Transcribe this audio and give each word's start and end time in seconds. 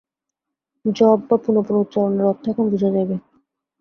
জপ 0.85 1.19
বা 1.27 1.35
পুনঃপুন 1.43 1.75
উচ্চারণের 1.81 2.25
অর্থ 2.25 2.43
এখন 2.51 2.65
বুঝা 2.71 2.89
যাইবে। 2.95 3.15